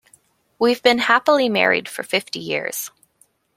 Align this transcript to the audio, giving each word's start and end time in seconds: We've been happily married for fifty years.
We've 0.57 0.81
been 0.81 0.97
happily 0.97 1.47
married 1.47 1.87
for 1.87 2.01
fifty 2.01 2.39
years. 2.39 2.89